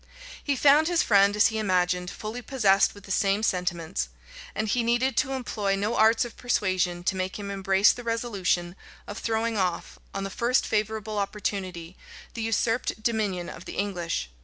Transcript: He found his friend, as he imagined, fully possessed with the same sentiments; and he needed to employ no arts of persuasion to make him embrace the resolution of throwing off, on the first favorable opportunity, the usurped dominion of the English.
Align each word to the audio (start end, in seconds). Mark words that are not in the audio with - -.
He 0.43 0.55
found 0.55 0.87
his 0.87 1.03
friend, 1.03 1.35
as 1.35 1.47
he 1.49 1.59
imagined, 1.59 2.09
fully 2.09 2.41
possessed 2.41 2.95
with 2.95 3.03
the 3.03 3.11
same 3.11 3.43
sentiments; 3.43 4.09
and 4.55 4.67
he 4.67 4.81
needed 4.81 5.15
to 5.17 5.33
employ 5.33 5.75
no 5.75 5.95
arts 5.95 6.25
of 6.25 6.35
persuasion 6.35 7.03
to 7.03 7.15
make 7.15 7.37
him 7.37 7.51
embrace 7.51 7.91
the 7.93 8.01
resolution 8.03 8.75
of 9.05 9.19
throwing 9.19 9.59
off, 9.59 9.99
on 10.11 10.23
the 10.23 10.31
first 10.31 10.65
favorable 10.65 11.19
opportunity, 11.19 11.97
the 12.33 12.41
usurped 12.41 13.03
dominion 13.03 13.47
of 13.47 13.65
the 13.65 13.73
English. 13.77 14.29